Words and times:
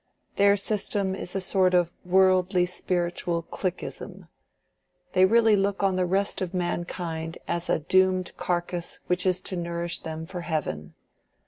Their 0.35 0.57
system 0.57 1.13
is 1.13 1.35
a 1.35 1.39
sort 1.41 1.75
of 1.75 1.91
worldly 2.03 2.65
spiritual 2.65 3.43
cliqueism: 3.43 4.29
they 5.13 5.25
really 5.25 5.55
look 5.55 5.83
on 5.83 5.95
the 5.95 6.07
rest 6.07 6.41
of 6.41 6.55
mankind 6.55 7.37
as 7.47 7.69
a 7.69 7.77
doomed 7.77 8.35
carcass 8.35 9.01
which 9.05 9.27
is 9.27 9.43
to 9.43 9.55
nourish 9.55 9.99
them 9.99 10.25
for 10.25 10.41
heaven. 10.41 10.95